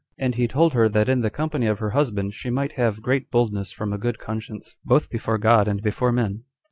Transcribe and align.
And 0.17 0.33
he 0.33 0.47
told 0.47 0.73
her, 0.73 0.89
that 0.89 1.07
in 1.07 1.21
the 1.21 1.29
company 1.29 1.67
of 1.67 1.77
her 1.77 1.91
husband 1.91 2.33
she 2.33 2.49
might 2.49 2.71
have 2.71 3.03
great 3.03 3.29
boldness 3.29 3.71
from 3.71 3.93
a 3.93 3.99
good 3.99 4.17
conscience, 4.17 4.75
both 4.83 5.11
before 5.11 5.37
God 5.37 5.67
and 5.67 5.79
before 5.79 6.11
men. 6.11 6.43